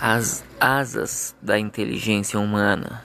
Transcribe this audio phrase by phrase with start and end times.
[0.00, 3.04] as asas da inteligência humana.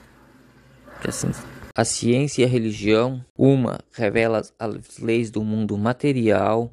[1.07, 1.31] Assim,
[1.73, 6.71] a ciência e a religião, uma revela as leis do mundo material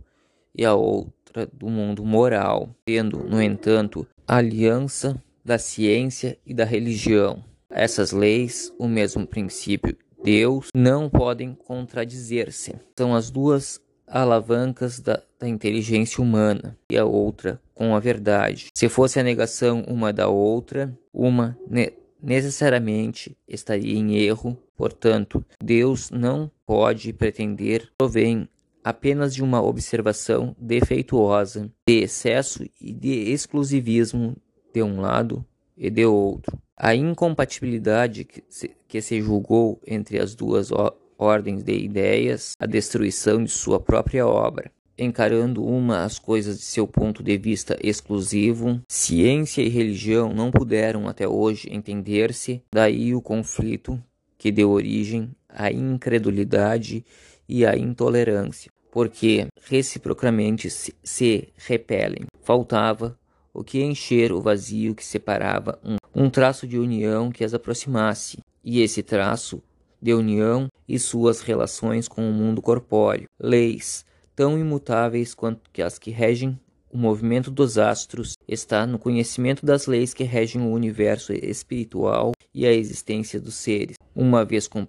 [0.55, 6.65] e a outra do mundo moral, tendo, no entanto, a aliança da ciência e da
[6.65, 7.45] religião.
[7.71, 12.75] Essas leis, o mesmo princípio, Deus, não podem contradizer-se.
[12.99, 13.81] São as duas
[14.11, 18.69] alavancas da, da, inteligência humana e a outra com a verdade.
[18.75, 24.59] Se fosse a negação uma da outra, uma ne necessariamente estaria em erro.
[24.77, 28.49] Portanto, Deus não pode pretender provém
[28.83, 34.37] apenas de uma observação defeituosa, de excesso e de exclusivismo
[34.73, 35.45] de um lado
[35.77, 36.59] e de outro.
[36.77, 40.71] A incompatibilidade que se, que se julgou entre as duas
[41.19, 44.71] ordens de ideias, a destruição de sua própria obra.
[44.97, 51.07] Encarando uma as coisas de seu ponto de vista exclusivo, ciência e religião não puderam
[51.09, 54.03] até hoje entender-se, daí o conflito
[54.37, 57.05] que deu origem à incredulidade
[57.49, 62.27] e à intolerância, porque reciprocamente se, repelem.
[62.43, 63.19] Faltava
[63.55, 68.39] o que encher o vazio que separava um, um traço de união que as aproximasse,
[68.65, 69.63] e esse traço
[70.01, 75.99] de união e suas relações com o mundo corpóreo, leis tão imutáveis quanto que as
[75.99, 76.59] que regem
[76.91, 82.67] o movimento dos astros está no conhecimento das leis que regem o universo espiritual e
[82.67, 83.97] a existência dos seres.
[84.15, 84.87] Uma vez com,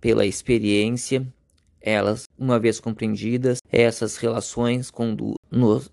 [0.00, 1.26] pela experiência,
[1.80, 5.90] elas, uma vez compreendidas, essas relações conduzem nos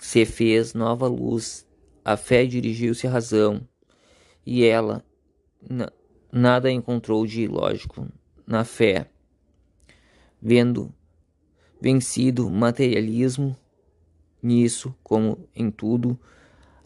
[0.00, 1.66] se fez nova luz,
[2.04, 3.66] a fé dirigiu-se à razão,
[4.44, 5.04] e ela
[6.36, 8.06] nada encontrou de ilógico
[8.46, 9.08] na fé.
[10.40, 10.94] Vendo
[11.80, 13.56] vencido materialismo,
[14.42, 16.18] nisso, como em tudo,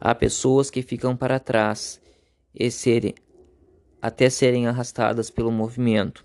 [0.01, 2.01] há pessoas que ficam para trás
[2.55, 3.15] e serem,
[4.01, 6.25] até serem arrastadas pelo movimento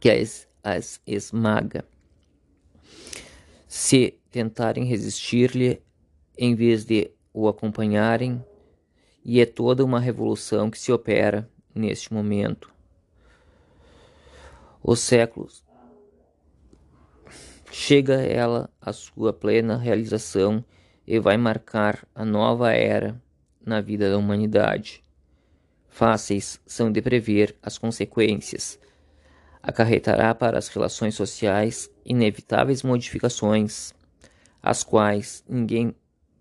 [0.00, 1.84] que as, as esmaga.
[3.68, 5.80] Se tentarem resistir-lhe
[6.36, 8.44] em vez de o acompanharem,
[9.24, 12.72] e é toda uma revolução que se opera neste momento.
[14.82, 15.64] Os séculos
[17.70, 20.64] chega ela à sua plena realização
[21.06, 23.20] e vai marcar a nova era
[23.64, 25.02] na vida da humanidade.
[25.88, 28.78] Fáceis são de prever as consequências.
[29.62, 33.92] Acarretará para as relações sociais inevitáveis modificações
[34.62, 35.94] às quais ninguém,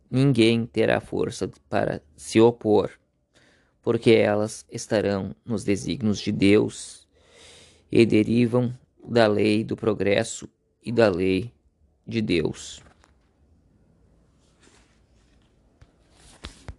[0.09, 2.91] ninguém terá força para se opor,
[3.85, 7.07] porque elas estarão nos desígnios de Deus
[7.91, 8.75] e derivam
[9.07, 10.49] da lei do progresso
[10.83, 11.53] e da lei
[12.05, 12.81] de Deus.